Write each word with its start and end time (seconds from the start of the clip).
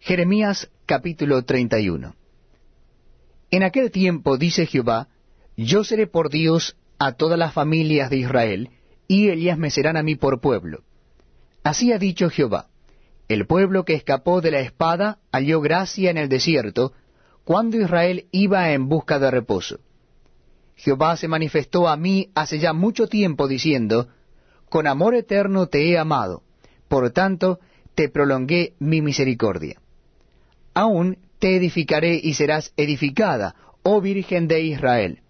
Jeremías 0.00 0.70
capítulo 0.86 1.42
31 1.42 2.14
En 3.50 3.62
aquel 3.62 3.90
tiempo, 3.90 4.38
dice 4.38 4.64
Jehová, 4.64 5.08
yo 5.56 5.82
seré 5.84 6.06
por 6.06 6.30
Dios 6.30 6.76
a 6.98 7.12
todas 7.12 7.38
las 7.38 7.52
familias 7.52 8.08
de 8.08 8.18
Israel, 8.18 8.70
y 9.08 9.28
ellas 9.28 9.58
me 9.58 9.70
serán 9.70 9.96
a 9.96 10.02
mí 10.02 10.14
por 10.14 10.40
pueblo. 10.40 10.84
Así 11.64 11.92
ha 11.92 11.98
dicho 11.98 12.30
Jehová, 12.30 12.68
el 13.28 13.46
pueblo 13.46 13.84
que 13.84 13.94
escapó 13.94 14.40
de 14.40 14.52
la 14.52 14.60
espada 14.60 15.18
halló 15.32 15.60
gracia 15.60 16.10
en 16.10 16.16
el 16.16 16.28
desierto, 16.28 16.92
cuando 17.44 17.76
Israel 17.76 18.28
iba 18.30 18.70
en 18.72 18.88
busca 18.88 19.18
de 19.18 19.30
reposo. 19.30 19.80
Jehová 20.76 21.16
se 21.16 21.28
manifestó 21.28 21.88
a 21.88 21.96
mí 21.96 22.30
hace 22.34 22.60
ya 22.60 22.72
mucho 22.72 23.08
tiempo 23.08 23.48
diciendo, 23.48 24.08
Con 24.70 24.86
amor 24.86 25.16
eterno 25.16 25.66
te 25.66 25.90
he 25.90 25.98
amado, 25.98 26.44
por 26.86 27.10
tanto 27.10 27.58
te 27.94 28.08
prolongué 28.08 28.74
mi 28.78 29.02
misericordia. 29.02 29.80
Aún 30.84 31.18
te 31.40 31.56
edificaré 31.56 32.20
y 32.22 32.34
serás 32.34 32.72
edificada, 32.76 33.56
oh 33.82 34.00
Virgen 34.00 34.46
de 34.46 34.60
Israel. 34.60 35.22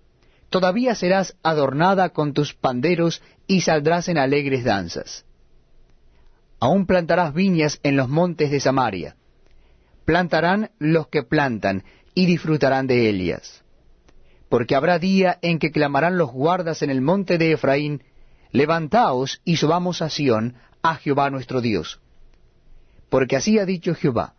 Todavía 0.50 0.94
serás 0.94 1.36
adornada 1.42 2.10
con 2.10 2.34
tus 2.34 2.52
panderos 2.52 3.22
y 3.46 3.62
saldrás 3.62 4.08
en 4.08 4.18
alegres 4.18 4.64
danzas. 4.64 5.24
Aún 6.60 6.84
plantarás 6.84 7.32
viñas 7.32 7.80
en 7.82 7.96
los 7.96 8.10
montes 8.10 8.50
de 8.50 8.60
Samaria. 8.60 9.16
Plantarán 10.04 10.70
los 10.78 11.08
que 11.08 11.22
plantan 11.22 11.84
y 12.14 12.26
disfrutarán 12.26 12.86
de 12.86 13.08
ellas 13.08 13.62
porque 14.48 14.74
habrá 14.74 14.98
día 14.98 15.38
en 15.42 15.58
que 15.58 15.70
clamarán 15.70 16.16
los 16.16 16.32
guardas 16.32 16.82
en 16.82 16.90
el 16.90 17.00
monte 17.00 17.38
de 17.38 17.52
Efraín, 17.52 18.02
levantaos 18.50 19.40
y 19.44 19.56
subamos 19.56 20.00
a 20.02 20.08
Sión, 20.08 20.54
a 20.82 20.94
Jehová 20.96 21.30
nuestro 21.30 21.60
Dios. 21.60 22.00
Porque 23.10 23.36
así 23.36 23.58
ha 23.58 23.66
dicho 23.66 23.94
Jehová, 23.94 24.34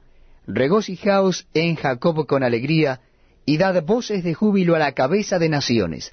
regocijaos 0.49 1.47
en 1.53 1.75
Jacob 1.75 2.25
con 2.25 2.43
alegría, 2.43 3.01
y 3.45 3.57
dad 3.57 3.83
voces 3.83 4.23
de 4.23 4.33
júbilo 4.33 4.75
a 4.75 4.79
la 4.79 4.93
cabeza 4.93 5.39
de 5.39 5.49
naciones. 5.49 6.11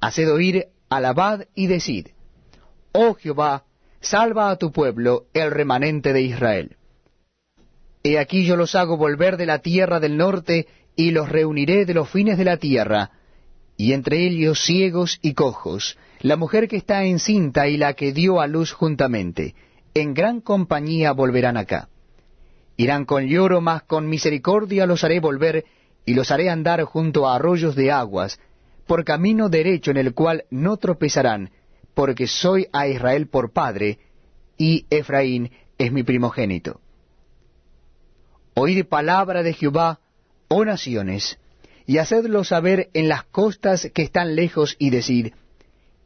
Haced 0.00 0.30
oír, 0.30 0.66
alabad 0.88 1.46
y 1.54 1.66
decid, 1.66 2.08
Oh 2.92 3.14
Jehová, 3.14 3.64
salva 4.00 4.50
a 4.50 4.56
tu 4.56 4.72
pueblo, 4.72 5.24
el 5.32 5.50
remanente 5.50 6.12
de 6.12 6.22
Israel. 6.22 6.76
He 8.02 8.18
aquí 8.18 8.44
yo 8.44 8.56
los 8.56 8.74
hago 8.74 8.96
volver 8.96 9.36
de 9.36 9.46
la 9.46 9.58
tierra 9.60 10.00
del 10.00 10.16
norte, 10.16 10.68
y 10.94 11.10
los 11.10 11.28
reuniré 11.28 11.84
de 11.84 11.94
los 11.94 12.08
fines 12.08 12.38
de 12.38 12.44
la 12.44 12.58
tierra, 12.58 13.10
y 13.76 13.92
entre 13.92 14.26
ellos 14.26 14.64
ciegos 14.64 15.18
y 15.20 15.34
cojos, 15.34 15.98
la 16.20 16.36
mujer 16.36 16.68
que 16.68 16.76
está 16.76 17.04
encinta 17.04 17.68
y 17.68 17.76
la 17.76 17.94
que 17.94 18.12
dio 18.12 18.40
a 18.40 18.46
luz 18.46 18.72
juntamente, 18.72 19.54
en 19.94 20.14
gran 20.14 20.40
compañía 20.40 21.12
volverán 21.12 21.56
acá. 21.56 21.88
Irán 22.76 23.04
con 23.04 23.26
lloro, 23.26 23.60
mas 23.60 23.82
con 23.84 24.08
misericordia 24.08 24.86
los 24.86 25.02
haré 25.04 25.20
volver, 25.20 25.64
y 26.04 26.14
los 26.14 26.30
haré 26.30 26.50
andar 26.50 26.82
junto 26.84 27.26
a 27.26 27.36
arroyos 27.36 27.74
de 27.74 27.90
aguas, 27.90 28.38
por 28.86 29.04
camino 29.04 29.48
derecho 29.48 29.90
en 29.90 29.96
el 29.96 30.14
cual 30.14 30.44
no 30.50 30.76
tropezarán, 30.76 31.50
porque 31.94 32.26
soy 32.26 32.68
a 32.72 32.86
Israel 32.86 33.26
por 33.28 33.52
padre, 33.52 33.98
y 34.58 34.86
Efraín 34.90 35.50
es 35.78 35.90
mi 35.90 36.02
primogénito. 36.02 36.80
Oíd 38.54 38.86
palabra 38.86 39.42
de 39.42 39.52
Jehová, 39.52 40.00
oh 40.48 40.64
naciones, 40.64 41.38
y 41.86 41.98
hacedlo 41.98 42.44
saber 42.44 42.90
en 42.94 43.08
las 43.08 43.24
costas 43.24 43.90
que 43.92 44.02
están 44.02 44.36
lejos, 44.36 44.76
y 44.78 44.90
decir, 44.90 45.34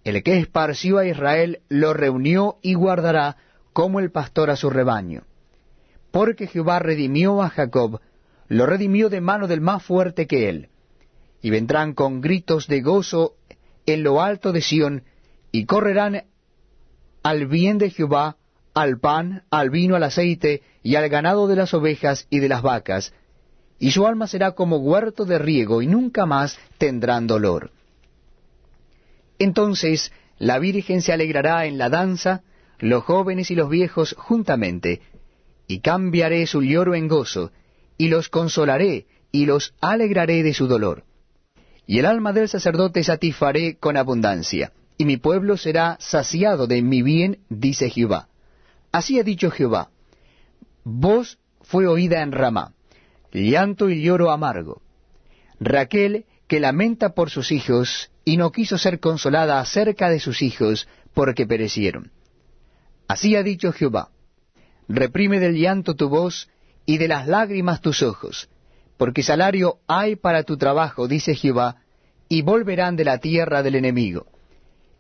el 0.04 0.22
que 0.22 0.38
esparció 0.38 0.98
a 0.98 1.06
Israel 1.06 1.60
lo 1.68 1.92
reunió 1.92 2.58
y 2.62 2.74
guardará 2.74 3.36
como 3.72 4.00
el 4.00 4.10
pastor 4.10 4.50
a 4.50 4.56
su 4.56 4.70
rebaño. 4.70 5.24
Porque 6.10 6.46
Jehová 6.46 6.78
redimió 6.78 7.42
a 7.42 7.50
Jacob, 7.50 8.00
lo 8.48 8.66
redimió 8.66 9.08
de 9.08 9.20
mano 9.20 9.46
del 9.46 9.60
más 9.60 9.82
fuerte 9.82 10.26
que 10.26 10.48
él. 10.48 10.68
Y 11.42 11.50
vendrán 11.50 11.94
con 11.94 12.20
gritos 12.20 12.66
de 12.66 12.80
gozo 12.80 13.36
en 13.86 14.02
lo 14.02 14.20
alto 14.20 14.52
de 14.52 14.60
Sión, 14.60 15.04
y 15.52 15.64
correrán 15.66 16.24
al 17.22 17.46
bien 17.46 17.78
de 17.78 17.90
Jehová, 17.90 18.36
al 18.74 18.98
pan, 18.98 19.44
al 19.50 19.70
vino, 19.70 19.96
al 19.96 20.02
aceite, 20.04 20.62
y 20.82 20.94
al 20.94 21.08
ganado 21.08 21.48
de 21.48 21.56
las 21.56 21.74
ovejas 21.74 22.26
y 22.30 22.40
de 22.40 22.48
las 22.48 22.62
vacas, 22.62 23.14
y 23.78 23.92
su 23.92 24.06
alma 24.06 24.26
será 24.26 24.52
como 24.52 24.76
huerto 24.76 25.24
de 25.24 25.38
riego, 25.38 25.82
y 25.82 25.86
nunca 25.86 26.26
más 26.26 26.58
tendrán 26.78 27.26
dolor. 27.26 27.70
Entonces 29.38 30.12
la 30.38 30.58
Virgen 30.58 31.02
se 31.02 31.12
alegrará 31.12 31.66
en 31.66 31.78
la 31.78 31.88
danza, 31.88 32.42
los 32.78 33.04
jóvenes 33.04 33.50
y 33.50 33.54
los 33.54 33.68
viejos 33.68 34.14
juntamente, 34.18 35.02
y 35.70 35.78
cambiaré 35.80 36.46
su 36.46 36.62
lloro 36.62 36.96
en 36.96 37.06
gozo, 37.06 37.52
y 37.96 38.08
los 38.08 38.28
consolaré, 38.28 39.06
y 39.30 39.46
los 39.46 39.72
alegraré 39.80 40.42
de 40.42 40.52
su 40.52 40.66
dolor. 40.66 41.04
Y 41.86 42.00
el 42.00 42.06
alma 42.06 42.32
del 42.32 42.48
sacerdote 42.48 43.04
satisfaré 43.04 43.76
con 43.76 43.96
abundancia, 43.96 44.72
y 44.98 45.04
mi 45.04 45.16
pueblo 45.16 45.56
será 45.56 45.96
saciado 46.00 46.66
de 46.66 46.82
mi 46.82 47.02
bien, 47.02 47.38
dice 47.48 47.88
Jehová. 47.88 48.28
Así 48.90 49.20
ha 49.20 49.22
dicho 49.22 49.50
Jehová. 49.52 49.90
Voz 50.82 51.38
fue 51.62 51.86
oída 51.86 52.20
en 52.22 52.32
Ramá 52.32 52.74
llanto 53.32 53.90
y 53.90 54.02
lloro 54.02 54.32
amargo. 54.32 54.82
Raquel, 55.60 56.24
que 56.48 56.58
lamenta 56.58 57.10
por 57.10 57.30
sus 57.30 57.52
hijos, 57.52 58.10
y 58.24 58.36
no 58.36 58.50
quiso 58.50 58.76
ser 58.76 58.98
consolada 58.98 59.60
acerca 59.60 60.10
de 60.10 60.18
sus 60.18 60.42
hijos, 60.42 60.88
porque 61.14 61.46
perecieron. 61.46 62.10
Así 63.06 63.36
ha 63.36 63.44
dicho 63.44 63.72
Jehová, 63.72 64.08
reprime 64.90 65.38
del 65.38 65.54
llanto 65.56 65.94
tu 65.94 66.08
voz, 66.08 66.48
y 66.84 66.98
de 66.98 67.08
las 67.08 67.28
lágrimas 67.28 67.80
tus 67.80 68.02
ojos, 68.02 68.48
porque 68.96 69.22
salario 69.22 69.78
hay 69.86 70.16
para 70.16 70.42
tu 70.42 70.56
trabajo, 70.56 71.06
dice 71.06 71.34
Jehová, 71.34 71.76
y 72.28 72.42
volverán 72.42 72.96
de 72.96 73.04
la 73.04 73.18
tierra 73.18 73.62
del 73.62 73.76
enemigo. 73.76 74.26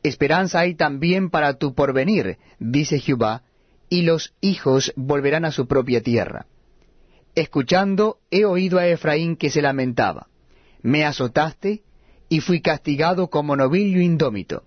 Esperanza 0.02 0.60
hay 0.60 0.74
también 0.74 1.30
para 1.30 1.54
tu 1.54 1.74
porvenir, 1.74 2.38
dice 2.58 3.00
Jehová, 3.00 3.42
y 3.88 4.02
los 4.02 4.32
hijos 4.40 4.92
volverán 4.96 5.44
a 5.44 5.50
su 5.50 5.66
propia 5.66 6.00
tierra. 6.00 6.46
Escuchando, 7.34 8.18
he 8.30 8.44
oído 8.44 8.78
a 8.78 8.86
Efraín 8.86 9.36
que 9.36 9.50
se 9.50 9.62
lamentaba. 9.62 10.28
Me 10.82 11.04
azotaste 11.04 11.82
y 12.28 12.40
fui 12.40 12.60
castigado 12.60 13.28
como 13.28 13.56
novillo 13.56 14.00
indómito. 14.00 14.62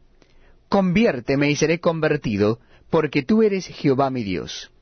Conviérteme 0.68 1.50
y 1.50 1.56
seré 1.56 1.80
convertido, 1.80 2.60
porque 2.90 3.24
tú 3.24 3.42
eres 3.42 3.68
Jehová 3.68 4.10
mi 4.10 4.24
Dios. 4.24 4.73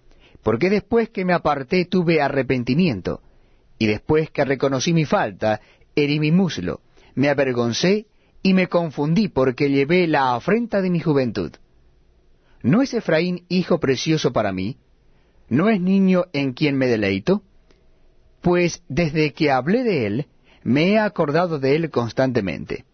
Porque 0.44 0.70
después 0.70 1.10
que 1.10 1.26
me 1.26 1.34
aparté 1.34 1.86
tuve 1.86 2.22
arrepentimiento, 2.22 3.22
y 3.78 3.88
después 3.88 4.30
que 4.32 4.46
reconocí 4.46 4.94
mi 4.94 5.06
falta, 5.06 5.62
herí 5.96 6.20
mi 6.20 6.32
muslo, 6.32 6.82
me 7.16 7.30
avergoncé 7.30 8.08
y 8.44 8.54
me 8.54 8.68
confundí 8.68 9.28
porque 9.28 9.70
llevé 9.70 10.08
la 10.08 10.36
afrenta 10.36 10.82
de 10.82 10.90
mi 10.90 11.00
juventud. 11.00 11.52
¿No 12.64 12.82
es 12.82 12.94
Efraín 12.94 13.46
hijo 13.50 13.80
precioso 13.80 14.32
para 14.32 14.52
mí? 14.52 14.78
¿No 15.50 15.70
es 15.70 15.82
niño 15.82 16.26
en 16.34 16.54
quien 16.54 16.78
me 16.78 16.88
deleito? 16.88 17.44
pues 18.42 18.84
desde 18.90 19.34
que 19.34 19.52
hablé 19.52 19.84
de 19.84 20.08
él, 20.08 20.26
me 20.64 20.90
he 20.90 21.00
acordado 21.00 21.60
de 21.60 21.76
él 21.76 21.90
constantemente. 21.90 22.86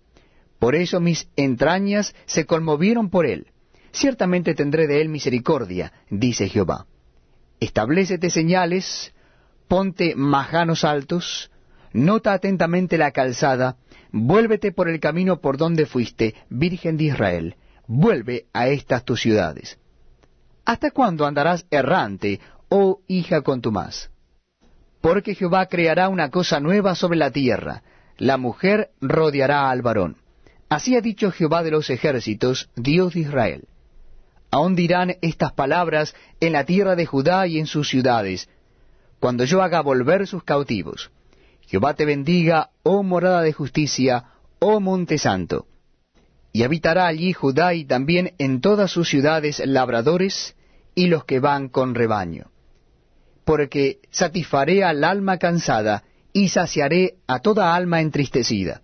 Por 0.59 0.75
eso 0.75 0.99
mis 0.99 1.29
entrañas 1.35 2.13
se 2.25 2.45
conmovieron 2.45 3.09
por 3.09 3.25
él. 3.25 3.47
Ciertamente 3.91 4.53
tendré 4.53 4.87
de 4.87 5.01
él 5.01 5.09
misericordia, 5.09 5.93
dice 6.09 6.49
Jehová. 6.49 6.85
Establecete 7.59 8.29
señales, 8.29 9.13
ponte 9.67 10.15
majanos 10.15 10.83
altos, 10.83 11.51
nota 11.91 12.33
atentamente 12.33 12.97
la 12.97 13.11
calzada, 13.11 13.77
vuélvete 14.11 14.71
por 14.71 14.89
el 14.89 14.99
camino 14.99 15.41
por 15.41 15.57
donde 15.57 15.85
fuiste, 15.85 16.35
Virgen 16.49 16.97
de 16.97 17.05
Israel, 17.05 17.55
vuelve 17.87 18.45
a 18.53 18.67
estas 18.67 19.03
tus 19.03 19.21
ciudades. 19.21 19.79
¿Hasta 20.65 20.91
cuándo 20.91 21.25
andarás 21.25 21.65
errante, 21.71 22.39
oh 22.69 22.99
hija 23.07 23.41
contumaz? 23.41 24.09
Porque 25.01 25.33
Jehová 25.33 25.65
creará 25.67 26.09
una 26.09 26.29
cosa 26.29 26.59
nueva 26.59 26.93
sobre 26.93 27.17
la 27.17 27.31
tierra, 27.31 27.83
la 28.17 28.37
mujer 28.37 28.91
rodeará 28.99 29.69
al 29.69 29.81
varón. 29.81 30.17
Así 30.69 30.95
ha 30.95 31.01
dicho 31.01 31.31
Jehová 31.31 31.63
de 31.63 31.71
los 31.71 31.89
ejércitos, 31.89 32.69
Dios 32.75 33.13
de 33.13 33.21
Israel. 33.21 33.67
Aún 34.49 34.75
dirán 34.75 35.15
estas 35.21 35.53
palabras 35.53 36.15
en 36.39 36.53
la 36.53 36.65
tierra 36.65 36.95
de 36.95 37.05
Judá 37.05 37.47
y 37.47 37.59
en 37.59 37.67
sus 37.67 37.89
ciudades, 37.89 38.49
cuando 39.19 39.43
yo 39.43 39.61
haga 39.61 39.81
volver 39.81 40.27
sus 40.27 40.43
cautivos. 40.43 41.11
Jehová 41.61 41.95
te 41.95 42.05
bendiga, 42.05 42.69
oh 42.83 43.03
morada 43.03 43.41
de 43.41 43.53
justicia, 43.53 44.25
oh 44.59 44.79
monte 44.79 45.17
santo. 45.17 45.67
Y 46.53 46.63
habitará 46.63 47.07
allí 47.07 47.33
Judá 47.33 47.73
y 47.73 47.85
también 47.85 48.33
en 48.37 48.61
todas 48.61 48.91
sus 48.91 49.09
ciudades 49.09 49.61
labradores 49.65 50.55
y 50.95 51.07
los 51.07 51.25
que 51.25 51.39
van 51.39 51.67
con 51.67 51.93
rebaño 51.93 52.51
porque 53.47 54.01
satisfaré 54.11 54.83
al 54.83 55.05
alma 55.05 55.37
cansada 55.37 56.03
y 56.33 56.49
saciaré 56.49 57.15
a 57.27 57.39
toda 57.39 57.73
alma 57.73 58.01
entristecida. 58.01 58.81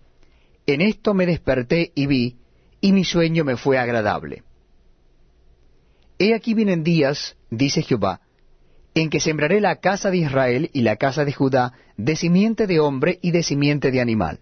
En 0.66 0.80
esto 0.80 1.12
me 1.12 1.26
desperté 1.26 1.92
y 1.94 2.06
vi, 2.06 2.36
y 2.80 2.92
mi 2.92 3.04
sueño 3.04 3.44
me 3.44 3.58
fue 3.58 3.76
agradable. 3.76 4.42
He 6.18 6.34
aquí 6.34 6.54
vienen 6.54 6.84
días, 6.84 7.36
dice 7.50 7.82
Jehová, 7.82 8.20
en 8.94 9.10
que 9.10 9.20
sembraré 9.20 9.60
la 9.60 9.76
casa 9.76 10.10
de 10.10 10.18
Israel 10.18 10.70
y 10.72 10.82
la 10.82 10.96
casa 10.96 11.24
de 11.24 11.32
Judá 11.32 11.72
de 11.96 12.16
simiente 12.16 12.66
de 12.66 12.80
hombre 12.80 13.18
y 13.22 13.32
de 13.32 13.42
simiente 13.42 13.90
de 13.90 14.00
animal. 14.00 14.40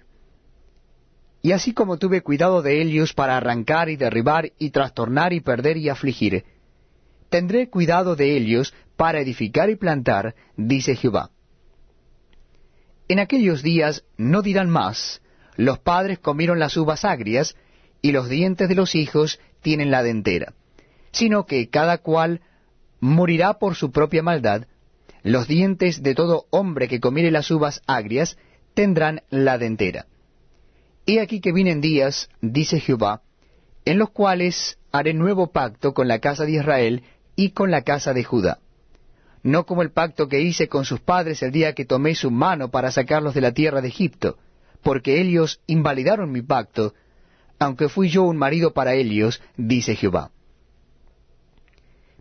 Y 1.41 1.53
así 1.53 1.73
como 1.73 1.99
tuve 1.99 2.21
cuidado 2.21 2.63
de 2.63 2.81
ellos 2.81 3.15
para 3.15 3.37
arrancar 3.37 3.89
y 3.89 3.97
derribar 3.97 4.53
y 4.59 4.71
trastornar 4.71 5.33
y 5.33 5.41
perder 5.41 5.77
y 5.77 5.89
afligir, 5.89 6.45
tendré 7.31 7.69
cuidado 7.69 8.15
de 8.15 8.37
ellos 8.37 8.75
para 8.97 9.21
edificar 9.21 9.71
y 9.71 9.77
plantar, 9.77 10.35
dice 10.57 10.95
Jehová. 10.95 11.31
En 13.09 13.19
aquellos 13.19 13.63
días 13.63 14.05
no 14.17 14.43
dirán 14.43 14.71
más, 14.71 15.21
los 15.57 15.79
padres 15.79 16.19
comieron 16.19 16.59
las 16.59 16.77
uvas 16.77 17.05
agrias, 17.05 17.57
y 18.01 18.13
los 18.13 18.29
dientes 18.29 18.69
de 18.69 18.75
los 18.75 18.95
hijos 18.95 19.41
tienen 19.61 19.91
la 19.91 20.03
dentera, 20.03 20.55
sino 21.13 21.47
que 21.47 21.69
cada 21.69 21.99
cual 21.99 22.41
morirá 23.01 23.59
por 23.59 23.75
su 23.75 23.91
propia 23.91 24.23
maldad, 24.23 24.67
los 25.23 25.47
dientes 25.47 26.03
de 26.03 26.15
todo 26.15 26.47
hombre 26.51 26.89
que 26.89 27.01
comiere 27.01 27.31
las 27.31 27.51
uvas 27.51 27.83
agrias 27.87 28.37
tendrán 28.75 29.23
la 29.31 29.59
dentera. 29.59 30.07
He 31.07 31.21
aquí 31.21 31.41
que 31.41 31.53
vienen 31.53 31.81
días, 31.81 32.29
dice 32.41 32.81
Jehová, 32.81 33.23
en 33.85 33.99
los 33.99 34.11
cuales 34.11 34.79
haré 34.93 35.15
nuevo 35.15 35.53
pacto 35.53 35.95
con 35.95 36.09
la 36.09 36.21
casa 36.21 36.45
de 36.45 36.53
Israel 36.53 37.03
y 37.37 37.51
con 37.51 37.71
la 37.71 37.83
casa 37.83 38.13
de 38.15 38.25
Judá. 38.25 38.59
No 39.43 39.67
como 39.67 39.83
el 39.83 39.91
pacto 39.91 40.29
que 40.29 40.41
hice 40.41 40.69
con 40.69 40.85
sus 40.85 41.01
padres 41.01 41.43
el 41.43 41.51
día 41.51 41.75
que 41.75 41.85
tomé 41.85 42.15
su 42.15 42.31
mano 42.31 42.71
para 42.71 42.93
sacarlos 42.93 43.35
de 43.35 43.41
la 43.41 43.53
tierra 43.53 43.81
de 43.81 43.89
Egipto, 43.89 44.39
porque 44.83 45.21
ellos 45.21 45.61
invalidaron 45.67 46.31
mi 46.31 46.43
pacto, 46.43 46.95
aunque 47.59 47.89
fui 47.89 48.09
yo 48.09 48.23
un 48.23 48.37
marido 48.37 48.73
para 48.73 48.95
ellos, 48.95 49.43
dice 49.57 49.97
Jehová. 49.97 50.31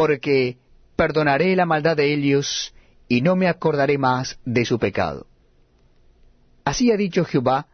porque 0.00 0.56
perdonaré 0.96 1.54
la 1.54 1.66
maldad 1.66 1.94
de 1.94 2.14
ellos, 2.14 2.72
y 3.06 3.20
no 3.20 3.36
me 3.36 3.48
acordaré 3.48 3.98
más 3.98 4.38
de 4.46 4.64
su 4.64 4.78
pecado. 4.78 5.26
Así 6.64 6.90
ha 6.90 6.96
dicho 6.96 7.26
Jehová, 7.26 7.66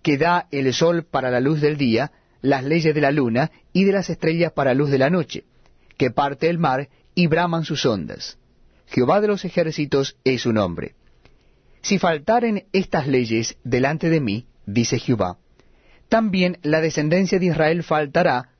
que 0.00 0.16
da 0.16 0.48
el 0.50 0.72
sol 0.72 1.04
para 1.04 1.30
la 1.30 1.40
luz 1.40 1.60
del 1.60 1.76
día, 1.76 2.10
las 2.40 2.64
leyes 2.64 2.94
de 2.94 3.02
la 3.02 3.10
luna 3.10 3.50
y 3.74 3.84
de 3.84 3.92
las 3.92 4.08
estrellas 4.08 4.52
para 4.52 4.72
luz 4.72 4.88
de 4.88 4.96
la 4.96 5.10
noche, 5.10 5.44
que 5.98 6.10
parte 6.10 6.48
el 6.48 6.56
mar 6.56 6.88
y 7.14 7.26
braman 7.26 7.66
sus 7.66 7.84
ondas. 7.84 8.38
Jehová 8.86 9.20
de 9.20 9.28
los 9.28 9.44
ejércitos 9.44 10.16
es 10.24 10.40
su 10.40 10.54
nombre. 10.54 10.94
Si 11.82 11.98
faltaren 11.98 12.64
estas 12.72 13.06
leyes 13.06 13.58
delante 13.62 14.08
de 14.08 14.22
mí, 14.22 14.46
dice 14.64 14.98
Jehová, 14.98 15.36
también 16.08 16.56
la 16.62 16.80
descendencia 16.80 17.38
de 17.38 17.44
Israel 17.44 17.82
faltará 17.82 18.52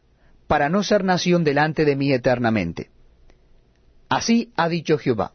para 0.46 0.68
no 0.68 0.82
ser 0.82 1.04
nación 1.04 1.42
delante 1.42 1.86
de 1.86 1.96
mí 1.96 2.12
eternamente. 2.12 2.90
Así 4.08 4.52
ha 4.56 4.68
dicho 4.68 4.98
Jehová, 4.98 5.32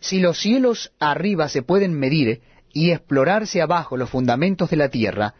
si 0.00 0.20
los 0.20 0.40
cielos 0.40 0.92
arriba 0.98 1.48
se 1.48 1.62
pueden 1.62 1.94
medir 1.94 2.40
y 2.72 2.90
explorarse 2.90 3.62
abajo 3.62 3.96
los 3.96 4.10
fundamentos 4.10 4.70
de 4.70 4.76
la 4.76 4.88
tierra, 4.88 5.34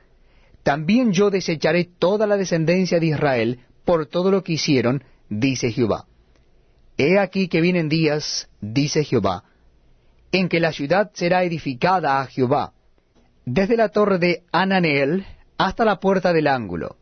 también 0.62 1.12
yo 1.12 1.30
desecharé 1.30 1.84
toda 1.84 2.26
la 2.26 2.36
descendencia 2.36 3.00
de 3.00 3.06
Israel 3.06 3.60
por 3.84 4.06
todo 4.06 4.30
lo 4.30 4.44
que 4.44 4.52
hicieron, 4.52 5.02
dice 5.28 5.72
Jehová. 5.72 6.06
He 6.96 7.18
aquí 7.18 7.48
que 7.48 7.60
vienen 7.60 7.88
días, 7.88 8.48
dice 8.60 9.02
Jehová, 9.02 9.44
en 10.30 10.48
que 10.48 10.60
la 10.60 10.72
ciudad 10.72 11.10
será 11.14 11.42
edificada 11.42 12.20
a 12.20 12.26
Jehová, 12.26 12.72
desde 13.44 13.76
la 13.76 13.88
torre 13.88 14.18
de 14.18 14.44
Ananeel 14.52 15.26
hasta 15.58 15.84
la 15.84 15.98
puerta 15.98 16.32
del 16.32 16.46
ángulo, 16.46 16.96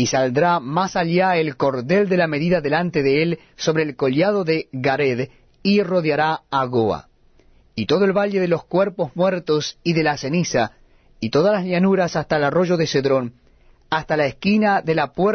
y 0.00 0.06
saldrá 0.06 0.60
más 0.60 0.96
allá 0.96 1.36
el 1.36 1.58
cordel 1.58 2.08
de 2.08 2.16
la 2.16 2.26
medida 2.26 2.62
delante 2.62 3.02
de 3.02 3.22
él 3.22 3.38
sobre 3.56 3.82
el 3.82 3.96
collado 3.96 4.44
de 4.44 4.70
Gared, 4.72 5.28
y 5.62 5.82
rodeará 5.82 6.40
a 6.50 6.64
Goa. 6.64 7.08
Y 7.74 7.84
todo 7.84 8.06
el 8.06 8.16
valle 8.16 8.40
de 8.40 8.48
los 8.48 8.64
cuerpos 8.64 9.14
muertos 9.14 9.76
y 9.84 9.92
de 9.92 10.02
la 10.02 10.16
ceniza, 10.16 10.72
y 11.20 11.28
todas 11.28 11.52
las 11.52 11.66
llanuras 11.66 12.16
hasta 12.16 12.38
el 12.38 12.44
arroyo 12.44 12.78
de 12.78 12.86
Cedrón, 12.86 13.34
hasta 13.90 14.16
la 14.16 14.24
esquina 14.24 14.80
de 14.80 14.94
la 14.94 15.12
puerta 15.12 15.20